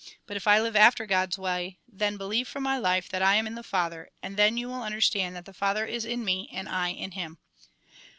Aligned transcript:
But 0.25 0.35
if 0.35 0.47
I 0.47 0.59
live 0.59 0.75
after 0.75 1.05
God's 1.05 1.37
way, 1.37 1.77
then 1.87 2.17
believe 2.17 2.47
from 2.47 2.63
my 2.63 2.75
life 2.79 3.07
that 3.09 3.21
I 3.21 3.35
am 3.35 3.45
in 3.45 3.53
the 3.53 3.61
Father, 3.61 4.09
and 4.23 4.35
then 4.35 4.57
you 4.57 4.67
will 4.67 4.81
understand 4.81 5.35
that 5.35 5.45
the 5.45 5.53
Father 5.53 5.85
is 5.85 6.05
in 6.05 6.25
me 6.25 6.49
and 6.51 6.67
I 6.67 6.87
in 6.89 7.11
Him." 7.11 7.37